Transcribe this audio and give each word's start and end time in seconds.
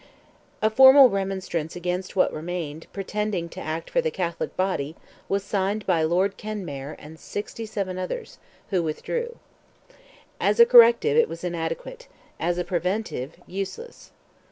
A 0.63 0.71
formal 0.71 1.11
remonstrance 1.11 1.75
against 1.75 2.15
what 2.15 2.33
remained, 2.33 2.87
pretending 2.91 3.47
to 3.49 3.59
act 3.61 3.87
for 3.87 4.01
the 4.01 4.09
Catholic 4.09 4.57
body, 4.57 4.95
was 5.29 5.43
signed 5.43 5.85
by 5.85 6.01
Lord 6.01 6.37
Kenmare 6.39 6.95
and 6.97 7.19
sixty 7.19 7.67
seven 7.67 7.99
others, 7.99 8.39
who 8.71 8.81
withdrew. 8.81 9.37
As 10.39 10.59
a 10.59 10.65
corrective, 10.65 11.17
it 11.17 11.29
was 11.29 11.43
inadequate; 11.43 12.07
as 12.39 12.57
a 12.57 12.63
preventive, 12.63 13.35
useless. 13.45 14.09